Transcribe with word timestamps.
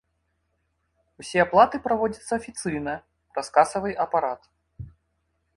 Усе 1.23 1.39
аплаты 1.45 1.81
праводзяцца 1.85 2.33
афіцыйна, 2.39 2.97
праз 3.35 3.47
касавы 3.59 3.91
апарат. 4.07 4.41